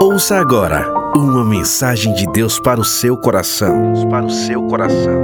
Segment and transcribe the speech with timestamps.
[0.00, 3.92] Ouça agora uma mensagem de Deus para o seu coração.
[3.92, 5.18] Deus para o seu coração.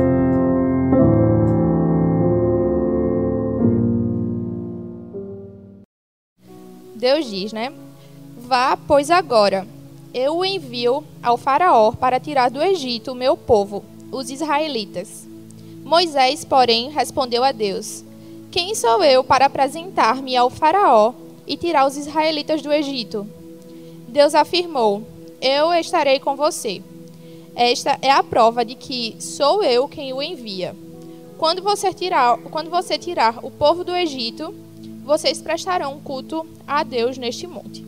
[6.97, 7.73] Deus diz, né?
[8.37, 9.65] Vá, pois agora
[10.13, 15.29] eu o envio ao Faraó para tirar do Egito o meu povo, os israelitas.
[15.85, 18.05] Moisés, porém, respondeu a Deus:
[18.51, 21.15] Quem sou eu para apresentar-me ao Faraó
[21.47, 23.27] e tirar os israelitas do Egito?
[24.09, 25.03] Deus afirmou:
[25.41, 26.83] Eu estarei com você.
[27.55, 30.75] Esta é a prova de que sou eu quem o envia.
[31.39, 34.55] Quando você tirar, quando você tirar o povo do Egito,
[35.05, 37.85] vocês prestarão culto a Deus neste monte.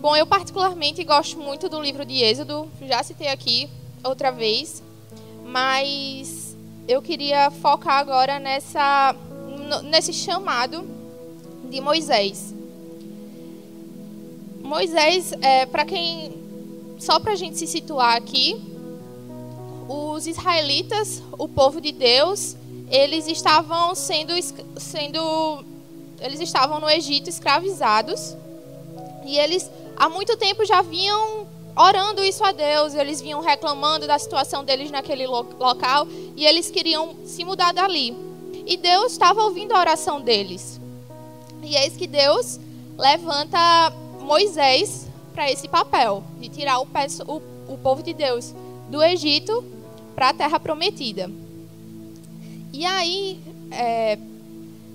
[0.00, 3.68] Bom, eu particularmente gosto muito do livro de Êxodo, já citei aqui
[4.02, 4.82] outra vez,
[5.44, 6.56] mas
[6.88, 9.14] eu queria focar agora nessa,
[9.84, 10.99] nesse chamado
[11.70, 12.54] de Moisés.
[14.62, 16.38] Moisés, é, para quem.
[16.98, 18.60] Só para a gente se situar aqui,
[19.88, 22.54] os israelitas, o povo de Deus,
[22.90, 24.32] eles estavam sendo,
[24.76, 25.64] sendo
[26.20, 28.36] eles estavam no Egito escravizados
[29.24, 34.18] e eles há muito tempo já vinham orando isso a Deus, eles vinham reclamando da
[34.18, 38.14] situação deles naquele local e eles queriam se mudar dali.
[38.66, 40.79] E Deus estava ouvindo a oração deles.
[41.62, 42.58] E eis que Deus
[42.96, 46.86] levanta Moisés para esse papel de tirar o,
[47.26, 48.54] o, o povo de Deus
[48.88, 49.64] do Egito
[50.14, 51.30] para a terra prometida.
[52.72, 54.18] E aí é,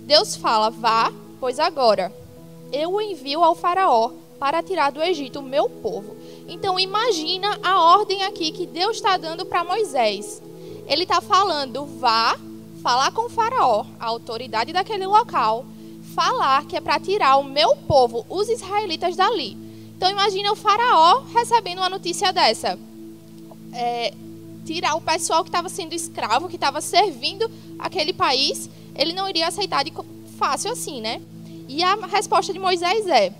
[0.05, 2.11] Deus fala: Vá, pois agora
[2.71, 6.15] eu o envio ao Faraó para tirar do Egito o meu povo.
[6.47, 10.41] Então imagina a ordem aqui que Deus está dando para Moisés.
[10.87, 12.37] Ele está falando, vá
[12.83, 15.65] falar com o faraó, a autoridade daquele local,
[16.15, 19.57] falar que é para tirar o meu povo, os israelitas dali.
[19.97, 22.79] Então imagina o faraó recebendo uma notícia dessa.
[23.73, 24.13] É,
[24.65, 29.47] tirar o pessoal que estava sendo escravo, que estava servindo aquele país, ele não iria
[29.47, 29.93] aceitar de
[30.39, 31.21] fácil assim, né?
[31.67, 33.33] E a resposta de Moisés é: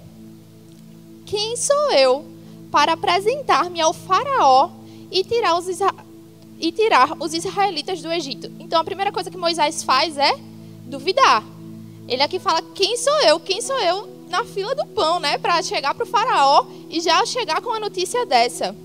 [1.26, 2.26] Quem sou eu
[2.70, 4.70] para apresentar-me ao Faraó
[5.10, 5.68] e tirar, os
[6.60, 8.52] e tirar os israelitas do Egito.
[8.60, 10.36] Então a primeira coisa que Moisés faz é
[10.86, 11.55] duvidar.
[12.08, 13.40] Ele aqui fala: quem sou eu?
[13.40, 15.38] Quem sou eu na fila do pão, né?
[15.38, 18.76] Para chegar para o Faraó e já chegar com a notícia dessa.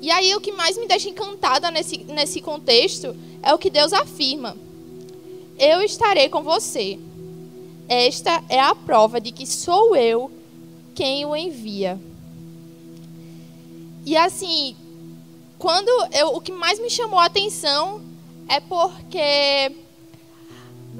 [0.00, 3.92] E aí o que mais me deixa encantada nesse, nesse contexto é o que Deus
[3.92, 4.56] afirma:
[5.58, 6.98] Eu estarei com você.
[7.88, 10.30] Esta é a prova de que sou eu
[10.94, 12.00] quem o envia.
[14.06, 14.76] E assim,
[15.58, 18.02] quando eu, o que mais me chamou a atenção
[18.48, 19.83] é porque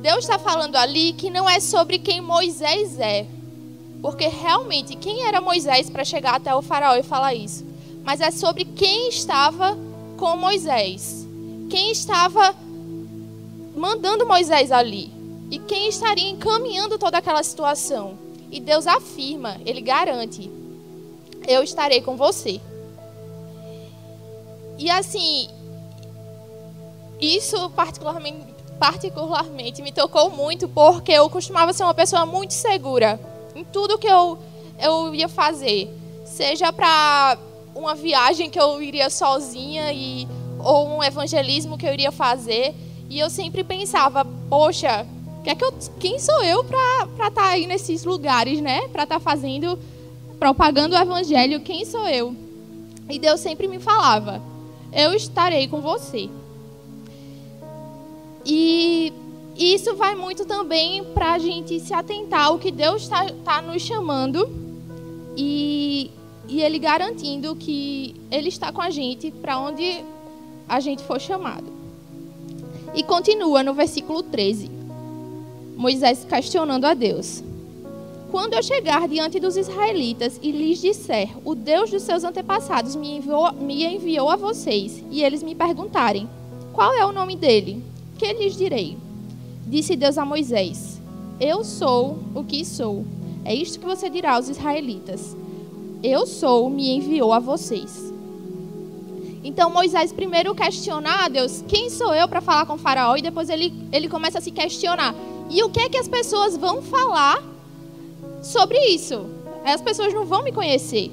[0.04, 3.26] Deus está falando ali que não é sobre quem Moisés é.
[4.02, 7.64] Porque realmente, quem era Moisés para chegar até o faraó e falar isso?
[8.04, 9.78] Mas é sobre quem estava
[10.18, 11.26] com Moisés.
[11.70, 12.54] Quem estava
[13.74, 15.10] mandando Moisés ali.
[15.50, 18.18] E quem estaria encaminhando toda aquela situação.
[18.50, 20.50] E Deus afirma, Ele garante:
[21.48, 22.60] Eu estarei com você.
[24.78, 25.48] E assim,
[27.18, 33.20] isso particularmente, particularmente me tocou muito porque eu costumava ser uma pessoa muito segura
[33.54, 34.38] em tudo que eu,
[34.80, 35.88] eu ia fazer.
[36.24, 37.38] Seja para
[37.74, 40.26] uma viagem que eu iria sozinha e,
[40.58, 42.74] ou um evangelismo que eu iria fazer.
[43.08, 45.06] E eu sempre pensava, poxa,
[45.44, 48.88] que é que eu, quem sou eu para estar tá aí nesses lugares, né?
[48.88, 49.78] Para estar tá fazendo,
[50.38, 52.34] propagando o evangelho, quem sou eu?
[53.10, 54.42] E Deus sempre me falava,
[54.90, 56.30] eu estarei com você.
[58.44, 59.12] E
[59.56, 63.82] isso vai muito também para a gente se atentar ao que Deus está tá nos
[63.82, 64.48] chamando
[65.36, 66.10] e,
[66.48, 70.04] e Ele garantindo que Ele está com a gente para onde
[70.68, 71.72] a gente for chamado.
[72.94, 74.70] E continua no versículo 13.
[75.76, 77.42] Moisés questionando a Deus.
[78.30, 83.16] Quando eu chegar diante dos israelitas e lhes disser, o Deus dos seus antepassados me
[83.16, 86.28] enviou, me enviou a vocês, e eles me perguntarem,
[86.72, 87.80] qual é o nome dele?
[88.24, 88.96] Que lhes direi?
[89.66, 90.98] Disse Deus a Moisés,
[91.38, 93.04] eu sou o que sou.
[93.44, 95.36] É isto que você dirá aos israelitas.
[96.02, 98.14] Eu sou, me enviou a vocês.
[99.44, 103.14] Então Moisés primeiro questiona a Deus, quem sou eu para falar com faraó?
[103.14, 105.14] E depois ele, ele começa a se questionar.
[105.50, 107.42] E o que é que as pessoas vão falar
[108.42, 109.26] sobre isso.
[109.66, 111.12] As pessoas não vão me conhecer.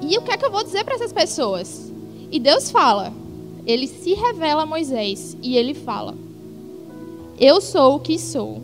[0.00, 1.92] E o que é que eu vou dizer para essas pessoas?
[2.30, 3.21] E Deus fala.
[3.66, 6.14] Ele se revela a Moisés e ele fala:
[7.38, 8.62] Eu sou o que sou.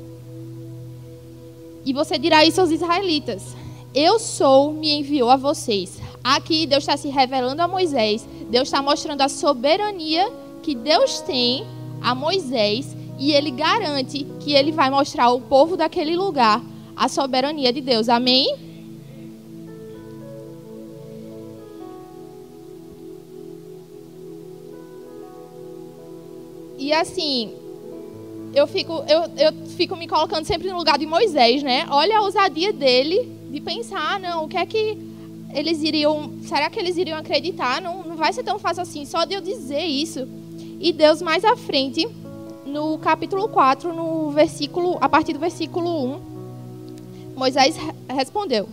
[1.85, 3.55] E você dirá isso aos israelitas:
[3.95, 5.99] Eu sou, me enviou a vocês.
[6.23, 8.27] Aqui Deus está se revelando a Moisés.
[8.51, 10.31] Deus está mostrando a soberania
[10.63, 11.65] que Deus tem
[12.03, 16.63] a Moisés e ele garante que ele vai mostrar ao povo daquele lugar
[16.97, 18.09] a soberania de Deus.
[18.09, 18.68] Amém?
[26.89, 27.53] E assim,
[28.55, 31.87] eu fico, eu, eu fico me colocando sempre no lugar de Moisés, né?
[31.91, 34.97] Olha a ousadia dele de pensar, ah, não, o que é que
[35.53, 36.33] eles iriam.
[36.45, 37.83] Será que eles iriam acreditar?
[37.83, 40.27] Não, não vai ser tão fácil assim, só de eu dizer isso.
[40.81, 42.09] E Deus mais à frente,
[42.65, 46.21] no capítulo 4, no versículo, a partir do versículo 1,
[47.37, 47.77] Moisés
[48.09, 48.67] respondeu: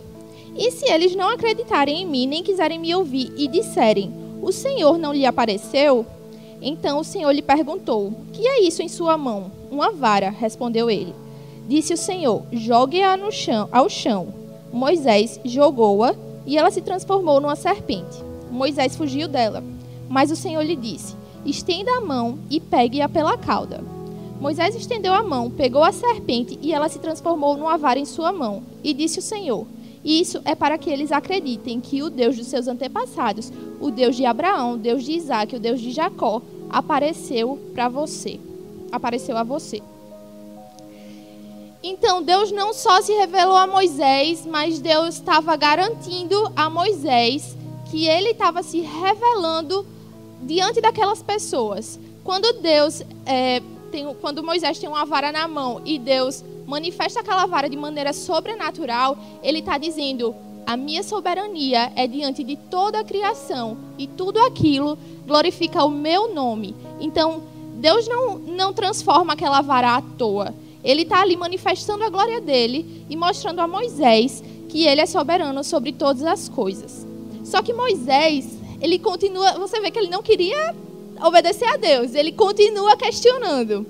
[0.56, 4.10] E se eles não acreditarem em mim, nem quiserem me ouvir e disserem:
[4.40, 6.06] O Senhor não lhe apareceu?
[6.60, 9.50] Então o Senhor lhe perguntou: Que é isso em sua mão?
[9.70, 11.14] Uma vara, respondeu ele.
[11.68, 14.28] Disse o Senhor: Jogue-a no chão, ao chão.
[14.72, 16.14] Moisés jogou-a
[16.46, 18.24] e ela se transformou numa serpente.
[18.50, 19.62] Moisés fugiu dela,
[20.08, 21.14] mas o Senhor lhe disse:
[21.44, 23.82] Estenda a mão e pegue-a pela cauda.
[24.40, 28.32] Moisés estendeu a mão, pegou a serpente e ela se transformou numa vara em sua
[28.32, 28.62] mão.
[28.84, 29.66] E disse o Senhor:
[30.06, 34.24] Isso é para que eles acreditem que o Deus dos seus antepassados, o Deus de
[34.24, 38.38] Abraão, o Deus de Isaac, o Deus de Jacó, apareceu para você.
[38.92, 39.82] Apareceu a você.
[41.82, 47.56] Então, Deus não só se revelou a Moisés, mas Deus estava garantindo a Moisés
[47.90, 49.84] que ele estava se revelando
[50.42, 51.98] diante daquelas pessoas.
[52.22, 53.60] Quando Deus é,
[53.90, 58.12] tem, quando Moisés tem uma vara na mão e Deus manifesta aquela vara de maneira
[58.12, 60.34] sobrenatural, ele está dizendo:
[60.66, 66.34] a minha soberania é diante de toda a criação e tudo aquilo glorifica o meu
[66.34, 66.74] nome.
[67.00, 67.42] Então,
[67.74, 70.54] Deus não, não transforma aquela vara à toa.
[70.82, 75.62] Ele está ali manifestando a glória dele e mostrando a Moisés que ele é soberano
[75.62, 77.06] sobre todas as coisas.
[77.44, 80.74] Só que Moisés, ele continua, você vê que ele não queria
[81.24, 83.86] obedecer a Deus, ele continua questionando.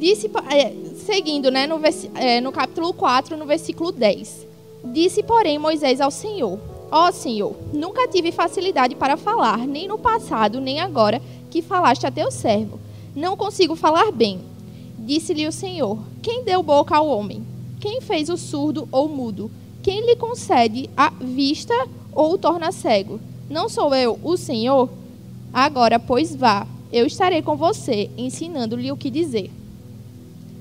[0.00, 0.72] Disse, é,
[1.04, 1.78] seguindo né, no,
[2.14, 4.46] é, no capítulo 4, no versículo 10.
[4.82, 6.58] Disse, porém, Moisés ao Senhor:
[6.90, 11.20] Ó Senhor, nunca tive facilidade para falar, nem no passado, nem agora
[11.50, 12.80] que falaste a teu servo.
[13.14, 14.40] Não consigo falar bem.
[15.00, 17.44] Disse-lhe o Senhor: Quem deu boca ao homem?
[17.78, 19.50] Quem fez o surdo ou mudo?
[19.82, 21.74] Quem lhe concede a vista
[22.14, 23.20] ou o torna cego?
[23.50, 24.88] Não sou eu, o Senhor?
[25.52, 29.59] Agora, pois vá, eu estarei com você, ensinando-lhe o que dizer.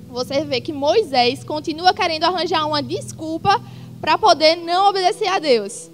[0.10, 3.62] Você vê que Moisés continua querendo arranjar uma desculpa
[4.02, 5.90] para poder não obedecer a Deus.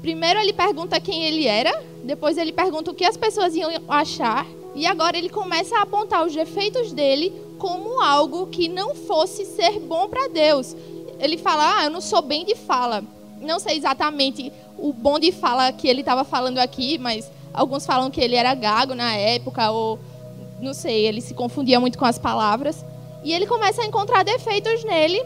[0.00, 4.46] Primeiro ele pergunta quem ele era, depois ele pergunta o que as pessoas iam achar,
[4.74, 9.80] e agora ele começa a apontar os defeitos dele como algo que não fosse ser
[9.80, 10.74] bom para Deus.
[11.18, 13.04] Ele fala: "Ah, eu não sou bem de fala".
[13.40, 18.10] Não sei exatamente o bom de fala que ele estava falando aqui, mas alguns falam
[18.10, 19.98] que ele era gago na época ou
[20.60, 22.84] não sei, ele se confundia muito com as palavras.
[23.22, 25.22] E ele começa a encontrar defeitos nele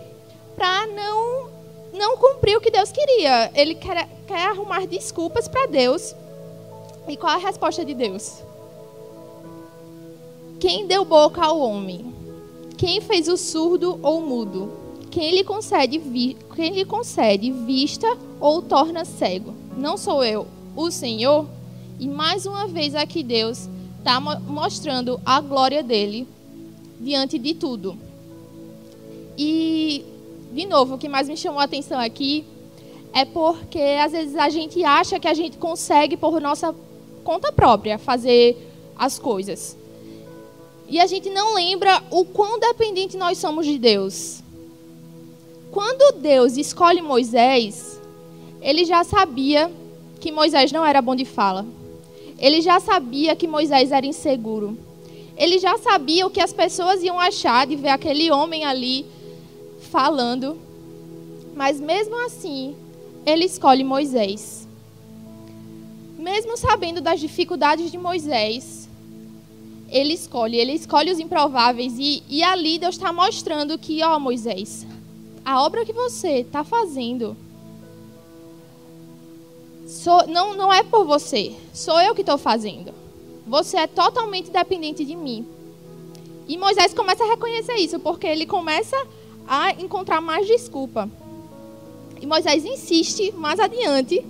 [0.56, 1.50] para não
[1.92, 3.50] não cumprir o que Deus queria.
[3.54, 6.14] Ele quer, quer arrumar desculpas para Deus.
[7.06, 8.42] E qual a resposta de Deus?
[10.58, 12.14] Quem deu boca ao homem?
[12.78, 14.72] Quem fez o surdo ou mudo?
[15.10, 18.06] Quem lhe concede, vi, quem lhe concede vista
[18.40, 19.54] ou torna cego?
[19.76, 21.46] Não sou eu, o Senhor?
[22.00, 23.68] E mais uma vez aqui Deus
[24.02, 26.26] está mostrando a glória dele
[27.00, 27.96] diante de tudo.
[29.38, 30.04] E
[30.52, 32.44] de novo, o que mais me chamou a atenção aqui
[33.14, 36.74] é porque às vezes a gente acha que a gente consegue por nossa
[37.22, 38.56] conta própria fazer
[38.98, 39.76] as coisas.
[40.88, 44.42] E a gente não lembra o quão dependente nós somos de Deus.
[45.70, 47.98] Quando Deus escolhe Moisés,
[48.60, 49.70] ele já sabia
[50.20, 51.64] que Moisés não era bom de fala.
[52.42, 54.76] Ele já sabia que Moisés era inseguro.
[55.36, 59.06] Ele já sabia o que as pessoas iam achar de ver aquele homem ali
[59.92, 60.58] falando,
[61.54, 62.74] mas mesmo assim,
[63.24, 64.66] ele escolhe Moisés.
[66.18, 68.88] Mesmo sabendo das dificuldades de Moisés,
[69.88, 74.84] ele escolhe, ele escolhe os improváveis e, e ali Deus está mostrando que, ó Moisés,
[75.44, 77.36] a obra que você está fazendo
[79.92, 82.92] sou, não, não é por você, sou eu que estou fazendo.
[83.46, 85.46] Você é totalmente dependente de mim.
[86.48, 88.96] E Moisés começa a reconhecer isso, porque ele começa
[89.46, 91.08] a encontrar mais desculpa.
[92.20, 94.24] E Moisés insiste mais adiante.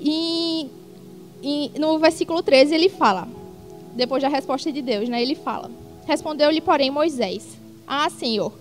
[0.00, 0.68] E,
[1.42, 3.28] e no versículo 13 ele fala,
[3.94, 5.70] depois da resposta de Deus, né, ele fala:
[6.06, 7.46] Respondeu-lhe, porém, Moisés:
[7.86, 8.52] Ah, Senhor,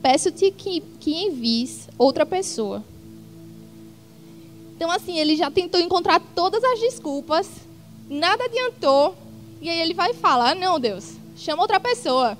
[0.00, 2.84] peço-te que, que envies outra pessoa.
[4.76, 7.48] Então, assim, ele já tentou encontrar todas as desculpas,
[8.08, 9.16] nada adiantou,
[9.60, 12.36] e aí ele vai falar: ah, não, Deus, chama outra pessoa.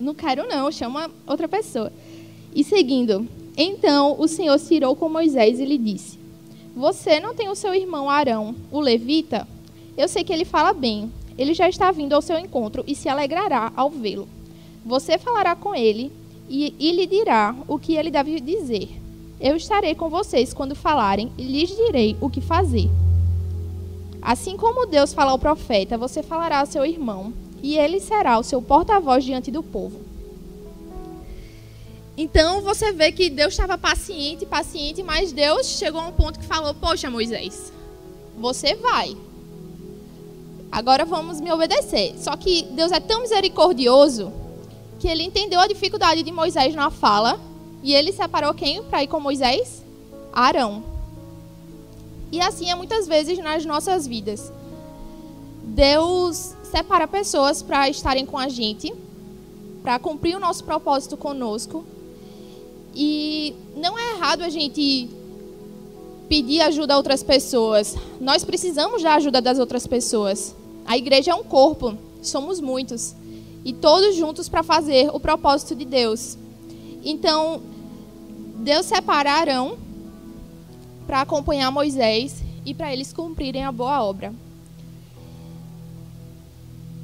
[0.00, 1.92] Não quero, não, chama outra pessoa.
[2.54, 6.18] E seguindo, então o Senhor se irou com Moisés e lhe disse:
[6.76, 9.46] Você não tem o seu irmão Arão, o levita?
[9.96, 11.12] Eu sei que ele fala bem.
[11.36, 14.28] Ele já está vindo ao seu encontro e se alegrará ao vê-lo.
[14.84, 16.10] Você falará com ele
[16.48, 18.88] e, e lhe dirá o que ele deve dizer.
[19.40, 22.90] Eu estarei com vocês quando falarem e lhes direi o que fazer.
[24.20, 28.42] Assim como Deus fala ao profeta, você falará ao seu irmão, e ele será o
[28.42, 30.00] seu porta-voz diante do povo.
[32.16, 36.46] Então você vê que Deus estava paciente, paciente, mas Deus chegou a um ponto que
[36.46, 37.72] falou: Poxa, Moisés,
[38.36, 39.16] você vai.
[40.70, 42.14] Agora vamos me obedecer.
[42.18, 44.32] Só que Deus é tão misericordioso
[44.98, 47.40] que ele entendeu a dificuldade de Moisés na fala
[47.82, 49.82] e ele separou quem para ir com Moisés?
[50.32, 50.82] Arão.
[52.30, 54.52] E assim é muitas vezes nas nossas vidas.
[55.64, 58.92] Deus separa pessoas para estarem com a gente,
[59.82, 61.84] para cumprir o nosso propósito conosco.
[62.94, 65.08] E não é errado a gente
[66.28, 67.96] pedir ajuda a outras pessoas.
[68.20, 70.54] Nós precisamos da ajuda das outras pessoas.
[70.84, 73.14] A igreja é um corpo, somos muitos.
[73.64, 76.36] E todos juntos para fazer o propósito de Deus.
[77.04, 77.62] Então,
[78.58, 79.78] Deus separa Arão
[81.06, 84.34] para acompanhar Moisés e para eles cumprirem a boa obra.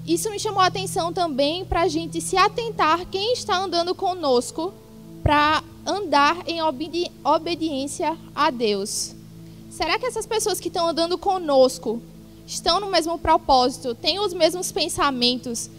[0.05, 4.75] Isso me chamou a atenção também para a gente se atentar quem está andando conosco
[5.23, 9.15] para andar em obedi obediência a Deus.
[9.71, 12.03] Será que essas pessoas que estão andando conosco
[12.47, 15.71] estão no mesmo propósito, têm os mesmos pensamentos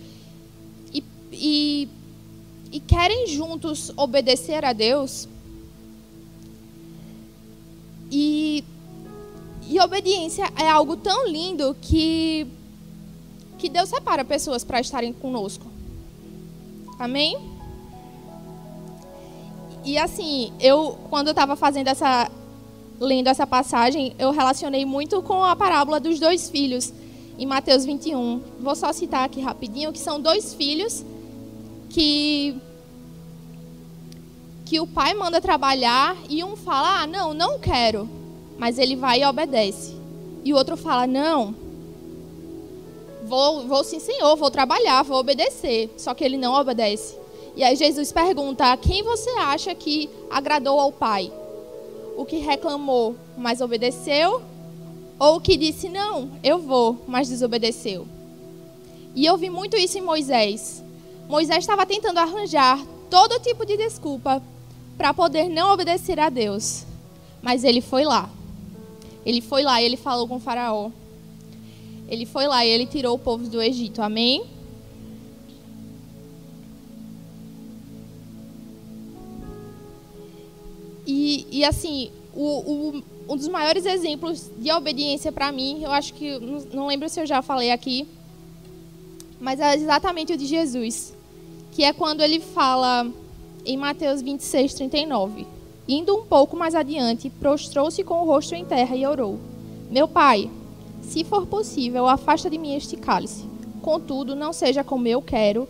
[0.92, 1.90] e, e,
[2.72, 5.28] e querem juntos obedecer a Deus?
[8.12, 8.64] E,
[9.68, 12.48] e obediência é algo tão lindo que,
[13.58, 15.66] que Deus separa pessoas para estarem conosco.
[17.00, 17.38] Amém?
[19.84, 22.32] E assim, eu quando eu estava fazendo essa
[23.00, 26.94] lendo essa passagem, eu relacionei muito com a parábola dos dois filhos
[27.38, 28.42] em Mateus 21.
[28.60, 31.06] Vou só citar aqui rapidinho que são dois filhos
[31.90, 32.60] que
[34.66, 38.10] que o pai manda trabalhar e um fala: "Ah, não, não quero".
[38.58, 39.96] Mas ele vai e obedece.
[40.44, 41.54] E o outro fala: "Não.
[43.24, 45.94] Vou, vou sim, Senhor, vou trabalhar, vou obedecer".
[45.98, 47.16] Só que ele não obedece.
[47.56, 51.32] E aí Jesus pergunta: "Quem você acha que agradou ao pai?
[52.18, 54.42] O que reclamou, mas obedeceu,
[55.20, 58.08] ou o que disse: "Não, eu vou", mas desobedeceu?"
[59.14, 60.84] E eu vi muito isso em Moisés.
[61.30, 62.80] Moisés estava tentando arranjar
[63.10, 64.42] todo tipo de desculpa
[64.98, 66.86] para poder não obedecer a Deus.
[67.42, 68.30] Mas ele foi lá.
[69.26, 70.92] Ele foi lá e ele falou com o faraó.
[72.08, 74.02] Ele foi lá e ele tirou o povo do Egito.
[74.02, 74.46] Amém?
[81.06, 86.14] E, e assim, o, o, um dos maiores exemplos de obediência para mim, eu acho
[86.14, 86.40] que,
[86.74, 88.08] não lembro se eu já falei aqui,
[89.40, 91.14] mas é exatamente o de Jesus,
[91.72, 93.08] que é quando ele fala
[93.66, 95.48] em Mateus 26, 39.
[95.88, 99.40] Indo um pouco mais adiante, prostrou-se com o rosto em terra e orou:
[99.90, 100.50] Meu pai,
[101.02, 103.46] se for possível, afasta de mim este cálice.
[103.82, 105.68] Contudo, não seja como eu quero,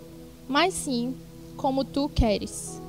[0.48, 1.16] mas sim
[1.58, 2.82] como tu queres.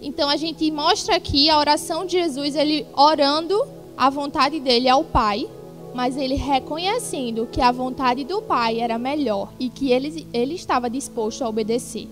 [0.00, 5.02] Então a gente mostra aqui a oração de Jesus, ele orando a vontade dele ao
[5.02, 5.48] Pai,
[5.94, 10.88] mas ele reconhecendo que a vontade do Pai era melhor e que ele, ele estava
[10.88, 12.06] disposto a obedecer.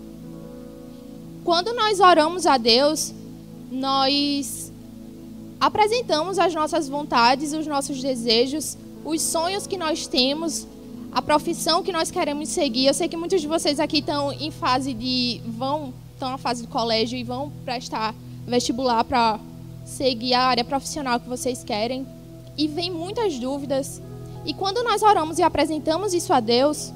[1.46, 3.14] Quando nós oramos a Deus,
[3.70, 4.72] nós
[5.60, 10.66] apresentamos as nossas vontades, os nossos desejos, os sonhos que nós temos,
[11.12, 12.86] a profissão que nós queremos seguir.
[12.86, 16.62] Eu sei que muitos de vocês aqui estão em fase de vão estão na fase
[16.62, 18.12] de colégio e vão prestar
[18.44, 19.38] vestibular para
[19.84, 22.04] seguir a área profissional que vocês querem.
[22.58, 24.02] E vem muitas dúvidas.
[24.44, 26.92] E quando nós oramos e apresentamos isso a Deus,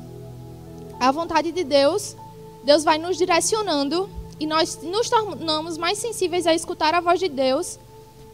[0.98, 2.16] a vontade de Deus,
[2.64, 4.10] Deus vai nos direcionando
[4.40, 7.78] e nós nos tornamos mais sensíveis a escutar a voz de Deus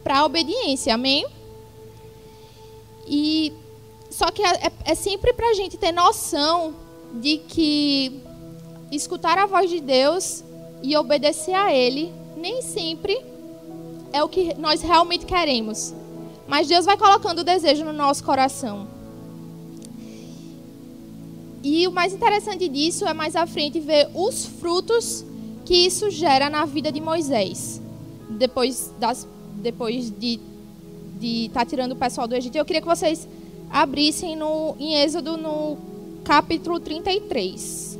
[0.01, 1.27] para a obediência, amém?
[3.05, 3.51] E
[4.09, 6.73] só que é, é sempre para a gente ter noção
[7.15, 8.21] de que
[8.89, 10.45] escutar a voz de Deus
[10.81, 13.19] e obedecer a Ele nem sempre
[14.13, 15.93] é o que nós realmente queremos.
[16.47, 18.87] Mas Deus vai colocando o desejo no nosso coração.
[21.61, 25.25] E o mais interessante disso é mais à frente ver os frutos
[25.67, 27.81] que isso gera na vida de Moisés.
[28.29, 30.39] Depois, das, depois de
[31.19, 32.57] estar tá tirando o pessoal do Egito.
[32.57, 33.27] Eu queria que vocês
[33.69, 35.77] abrissem no, em Êxodo no
[36.23, 37.96] capítulo 33.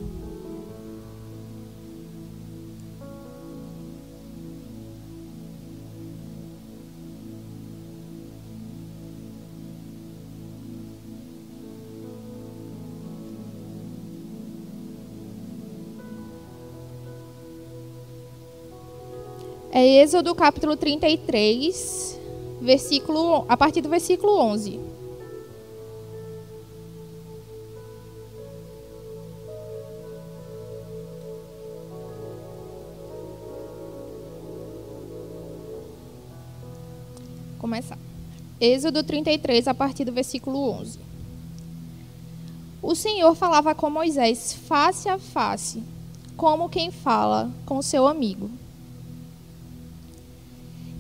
[19.80, 22.20] É Êxodo capítulo 33,
[22.60, 24.80] versículo, a partir do versículo 11.
[37.60, 38.00] Começar.
[38.60, 40.98] Êxodo 33, a partir do versículo 11.
[42.82, 45.84] O Senhor falava com Moisés face a face,
[46.36, 48.50] como quem fala com seu amigo.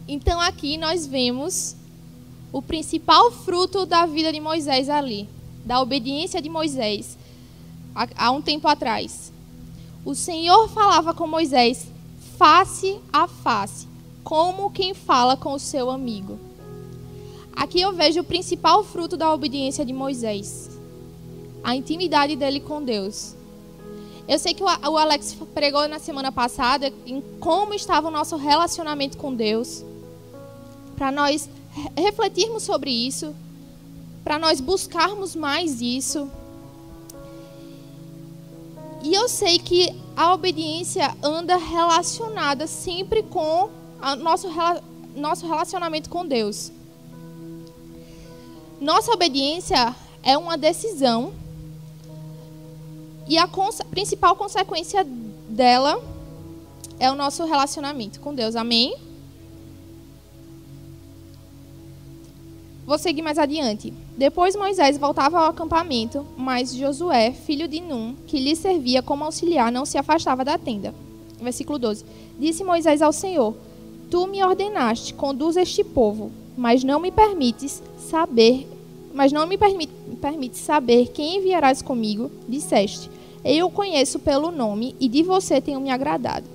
[0.07, 1.75] Então aqui nós vemos
[2.53, 5.27] o principal fruto da vida de Moisés ali,
[5.65, 7.17] da obediência de Moisés
[7.93, 9.33] há um tempo atrás.
[10.05, 11.87] O Senhor falava com Moisés
[12.37, 13.87] face a face,
[14.23, 16.39] como quem fala com o seu amigo.
[17.53, 20.69] Aqui eu vejo o principal fruto da obediência de Moisés,
[21.63, 23.35] a intimidade dele com Deus.
[24.25, 29.17] Eu sei que o Alex pregou na semana passada em como estava o nosso relacionamento
[29.17, 29.83] com Deus
[30.97, 31.47] para nós
[31.95, 33.33] refletirmos sobre isso,
[34.23, 36.29] para nós buscarmos mais isso.
[39.03, 43.69] E eu sei que a obediência anda relacionada sempre com
[44.01, 44.49] o nosso,
[45.15, 46.71] nosso relacionamento com Deus.
[48.81, 51.31] Nossa obediência é uma decisão
[53.27, 55.05] e a cons principal consequência
[55.47, 56.01] dela
[56.99, 58.55] é o nosso relacionamento com Deus.
[58.55, 59.06] Amém?
[62.87, 63.93] Vou seguir mais adiante.
[64.17, 69.69] Depois Moisés voltava ao acampamento, mas Josué, filho de Num, que lhe servia como auxiliar,
[69.73, 70.95] não se afastava da tenda.
[71.41, 72.05] Versículo 12.
[72.39, 73.53] Disse Moisés ao Senhor:
[74.09, 78.65] Tu me ordenaste, conduz este povo, mas não me permites saber,
[79.13, 82.31] mas não me permite, permites saber quem enviarás comigo.
[82.47, 83.11] Disseste:
[83.43, 86.45] Eu o conheço pelo nome e de você tenho me agradado.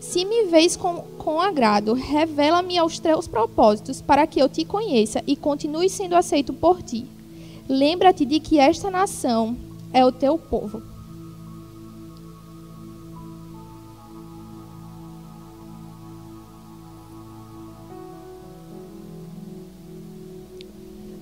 [0.00, 5.20] Se me vês com, com agrado, revela-me aos teus propósitos, para que eu te conheça
[5.26, 7.04] e continue sendo aceito por ti.
[7.68, 9.56] Lembra-te de que esta nação
[9.92, 10.80] é o teu povo.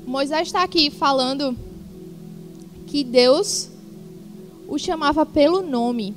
[0.07, 1.57] Moisés está aqui falando
[2.87, 3.71] que Deus
[4.69, 6.15] o chamava pelo nome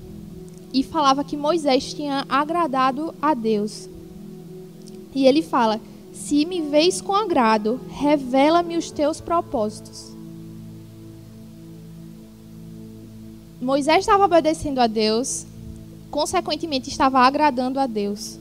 [0.73, 3.89] e falava que Moisés tinha agradado a Deus.
[5.13, 5.79] E ele fala:
[6.11, 10.15] Se me vês com agrado, revela-me os teus propósitos.
[13.59, 15.45] Moisés estava obedecendo a Deus,
[16.11, 18.39] consequentemente estava agradando a Deus.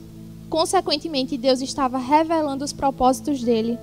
[0.49, 3.77] Consequentemente, Deus estava revelando os propósitos dele.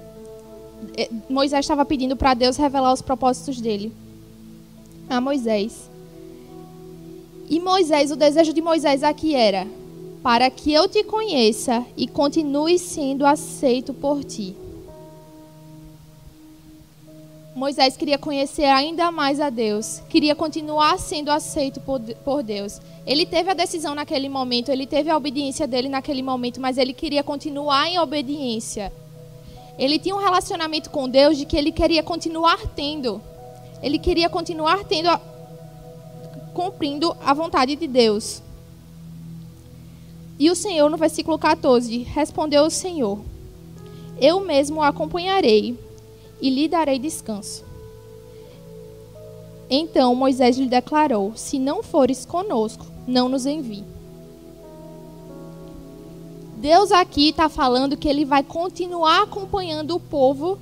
[0.96, 3.92] Eh, Moisés estava pedindo para Deus revelar os propósitos dele
[5.08, 5.90] a Moisés.
[7.48, 9.66] E Moisés, o desejo de Moisés aqui era:
[10.22, 14.56] para que eu te conheça e continue sendo aceito por ti.
[17.54, 22.80] Moisés queria conhecer ainda mais a Deus, queria continuar sendo aceito por, Deus.
[23.06, 26.92] Ele teve a decisão naquele momento, ele teve a obediência dele naquele momento, mas ele
[26.92, 28.92] queria continuar em obediência.
[29.78, 33.20] Ele tinha um relacionamento com Deus de que ele queria continuar tendo.
[33.80, 35.08] Ele queria continuar tendo
[36.54, 38.40] cumprindo a vontade de Deus.
[40.38, 43.18] E o Senhor, no versículo 14, respondeu o Senhor:
[44.20, 45.78] Eu mesmo o acompanharei
[46.40, 47.64] e lhe darei descanso.
[49.68, 53.84] Então Moisés lhe declarou: Se não fores conosco, não nos envie.
[56.56, 60.58] Deus aqui está falando que ele vai continuar acompanhando o povo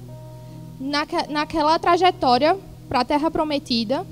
[1.29, 4.05] naquela trajetória para a terra prometida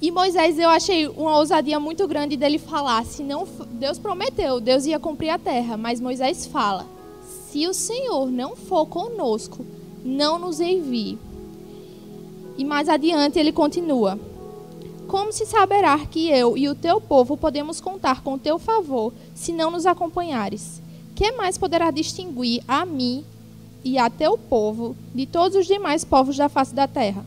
[0.00, 4.86] e Moisés, eu achei uma ousadia muito grande dele falar, se não Deus prometeu, Deus
[4.86, 6.86] ia cumprir a terra, mas Moisés fala:
[7.50, 9.66] se o Senhor não for conosco,
[10.04, 11.18] não nos envie.
[12.56, 14.18] E mais adiante ele continua:
[15.08, 19.52] Como se saberá que eu e o teu povo podemos contar com teu favor, se
[19.52, 20.80] não nos acompanhares?
[21.16, 23.24] Que mais poderá distinguir a mim
[23.82, 27.24] e a teu povo de todos os demais povos da face da terra?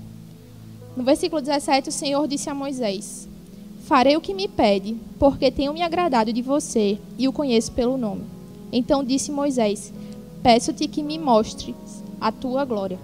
[0.95, 3.27] No versículo 17, o Senhor disse a Moisés:
[3.85, 7.97] Farei o que me pede, porque tenho me agradado de você e o conheço pelo
[7.97, 8.23] nome.
[8.71, 9.93] Então disse Moisés:
[10.43, 11.75] Peço-te que me mostres
[12.19, 12.99] a tua glória.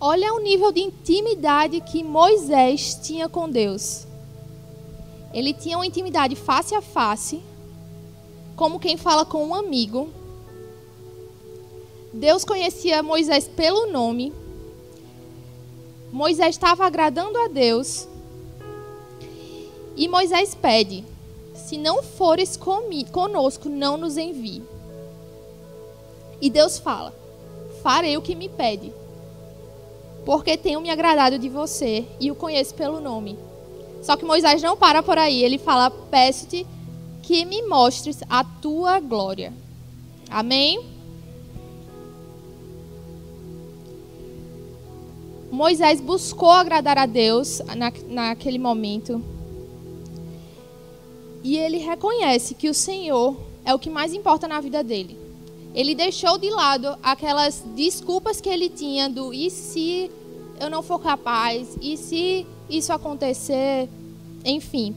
[0.00, 4.06] Olha o nível de intimidade que Moisés tinha com Deus.
[5.32, 7.40] Ele tinha uma intimidade face a face,
[8.54, 10.08] como quem fala com um amigo.
[12.12, 14.32] Deus conhecia Moisés pelo nome.
[16.16, 18.08] Moisés estava agradando a Deus.
[19.94, 21.04] E Moisés pede:
[21.54, 22.58] Se não fores
[23.12, 24.62] conosco, não nos envie.
[26.40, 27.14] E Deus fala:
[27.82, 28.94] Farei o que me pede,
[30.24, 33.38] porque tenho me agradado de você e o conheço pelo nome.
[34.02, 36.66] Só que Moisés não para por aí, ele fala: Peço-te
[37.22, 39.52] que me mostres a tua glória.
[40.30, 40.95] Amém?
[45.50, 49.22] Moisés buscou agradar a Deus na, naquele momento.
[51.42, 55.26] E ele reconhece que o Senhor é o que mais importa na vida dele
[55.76, 60.10] ele deixou de lado aquelas desculpas que ele tinha do e se
[60.58, 63.86] eu não for capaz, e se isso acontecer,
[64.42, 64.96] enfim.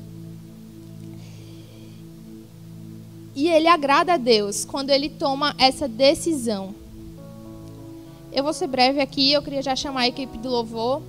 [3.36, 6.74] E ele agrada a Deus quando ele toma essa decisão.
[8.32, 11.02] Eu vou ser breve aqui, eu queria já chamar a equipe do louvor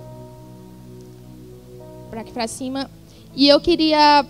[2.09, 2.89] para aqui para cima.
[3.35, 4.25] E eu queria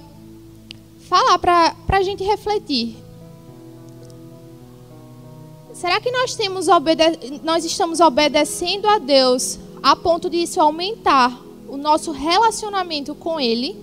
[1.08, 2.96] falar para a gente refletir
[5.82, 6.68] Será que nós, temos
[7.44, 13.76] nós estamos obedecendo a Deus a ponto de isso aumentar o nosso relacionamento com Ele?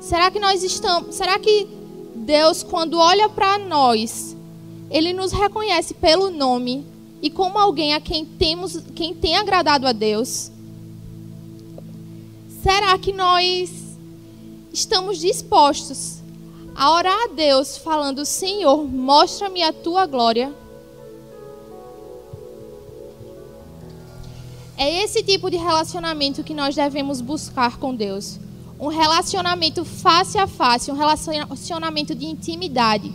[0.00, 1.14] Será que nós estamos.
[1.14, 1.68] Será que
[2.16, 4.36] Deus, quando olha para nós,
[4.90, 6.84] Ele nos reconhece pelo nome
[7.24, 10.50] e como alguém a quem temos, quem tem agradado a Deus?
[12.62, 13.96] Será que nós
[14.70, 16.18] estamos dispostos
[16.74, 20.52] a orar a Deus falando: Senhor, mostra-me a tua glória?
[24.76, 28.38] É esse tipo de relacionamento que nós devemos buscar com Deus.
[28.78, 33.10] Um relacionamento face a face, um relacionamento de intimidade.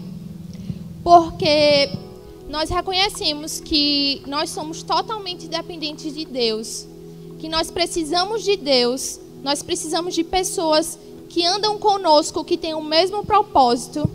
[1.04, 2.09] Porque
[2.50, 6.88] nós reconhecemos que nós somos totalmente dependentes de Deus,
[7.38, 10.98] que nós precisamos de Deus, nós precisamos de pessoas
[11.30, 14.10] que andam conosco, que têm o mesmo propósito.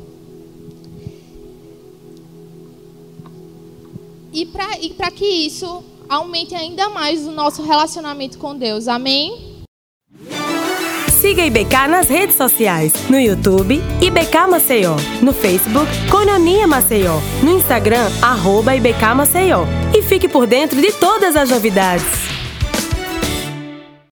[4.33, 8.89] E para que isso aumente ainda mais o nosso relacionamento com Deus.
[8.89, 9.54] Amém?
[11.35, 18.09] Siga IBK nas redes sociais, no YouTube, IBK Maceió, no Facebook, Cononia Maceió, no Instagram,
[18.23, 19.67] arroba IBK Maceió.
[19.93, 22.24] E fique por dentro de todas as novidades.